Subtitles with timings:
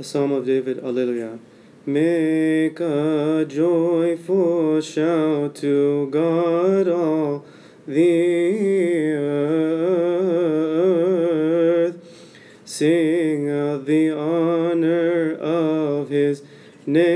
[0.00, 1.38] A psalm of David, Alleluia.
[1.84, 7.44] Make a joyful shout to God, all
[7.86, 9.12] the
[11.82, 11.98] earth.
[12.64, 16.42] Sing of the honor of his
[16.86, 17.12] name.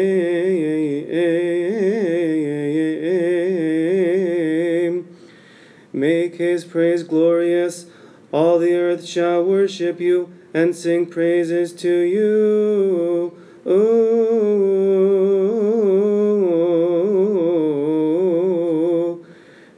[5.91, 7.87] Make his praise glorious.
[8.31, 13.37] All the earth shall worship you and sing praises to you.
[13.67, 14.05] Oh,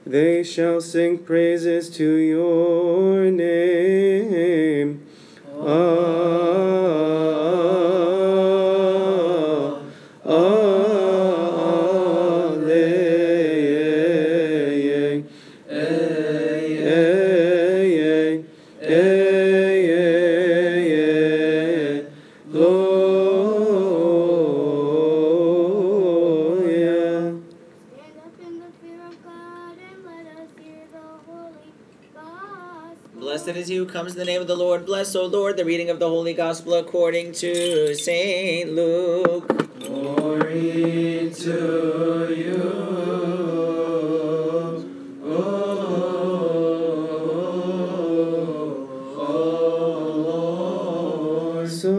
[0.04, 5.06] they shall sing praises to your name.
[5.58, 6.05] Ah,
[33.36, 34.86] Blessed is he who comes in the name of the Lord.
[34.86, 38.72] Bless, O Lord, the reading of the Holy Gospel according to St.
[38.72, 39.46] Luke.
[39.78, 42.62] Glory to you,
[45.22, 45.28] O
[51.58, 51.68] Lord.
[51.70, 51.98] So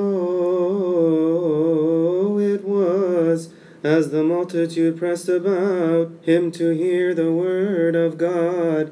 [2.40, 3.50] it was,
[3.84, 8.92] as the multitude pressed about him to hear the word of God,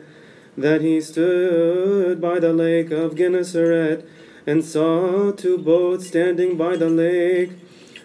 [0.57, 4.07] that he stood by the lake of Gennesaret
[4.47, 7.51] and saw two boats standing by the lake.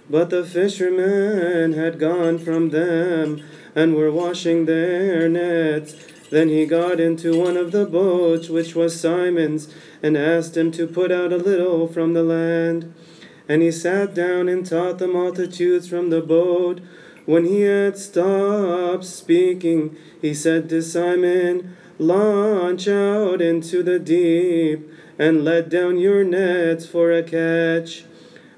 [0.08, 3.42] But the fishermen had gone from them
[3.74, 5.94] and were washing their nets.
[6.30, 10.86] Then he got into one of the boats, which was Simon's, and asked him to
[10.86, 12.92] put out a little from the land.
[13.48, 16.80] And he sat down and taught the multitudes from the boat.
[17.26, 25.44] When he had stopped speaking, he said to Simon, Launch out into the deep and
[25.44, 28.06] let down your nets for a catch.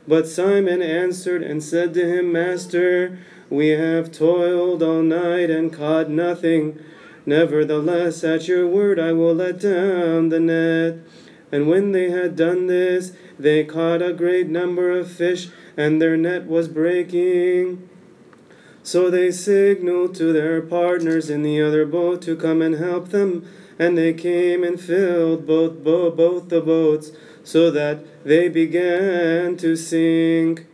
[0.07, 3.19] But Simon answered and said to him, Master,
[3.51, 6.79] we have toiled all night and caught nothing.
[7.27, 10.99] Nevertheless, at your word I will let down the net.
[11.51, 13.11] And when they had done this,
[13.41, 17.89] they caught a great number of fish, and their net was breaking.
[18.83, 23.47] So they signaled to their partners in the other boat to come and help them,
[23.79, 27.13] and they came and filled both bo- both the boats,
[27.45, 30.67] so that they began to sink.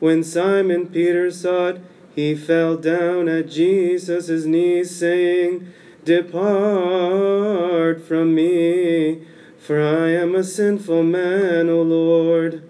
[0.00, 1.80] When Simon Peter saw it,
[2.14, 5.72] he fell down at Jesus' knees, saying,
[6.04, 9.22] Depart from me,
[9.58, 12.62] for I am a sinful man, O Lord.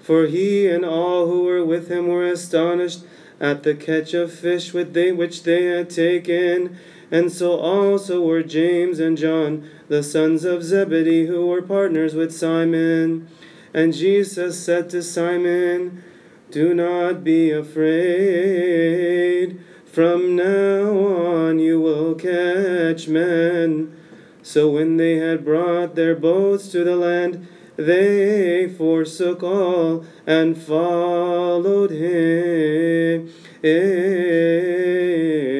[0.00, 3.00] For he and all who were with him were astonished
[3.40, 6.78] at the catch of fish with they, which they had taken.
[7.10, 12.36] And so also were James and John, the sons of Zebedee, who were partners with
[12.36, 13.28] Simon.
[13.72, 16.02] And Jesus said to Simon,
[16.50, 18.78] Do not be afraid.
[19.86, 23.96] From now on you will catch men.
[24.42, 31.92] So when they had brought their boats to the land, they forsook all and followed
[31.92, 33.32] him.
[33.62, 35.57] Eh.